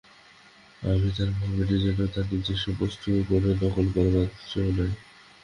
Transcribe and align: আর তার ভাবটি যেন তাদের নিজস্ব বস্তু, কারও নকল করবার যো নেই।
আর 0.81 0.99
তার 1.17 1.29
ভাবটি 1.37 1.75
যেন 1.83 1.99
তাদের 2.05 2.25
নিজস্ব 2.33 2.65
বস্তু, 2.79 3.09
কারও 3.27 3.51
নকল 3.55 3.85
করবার 3.95 4.27
যো 4.49 4.61
নেই। 4.67 4.91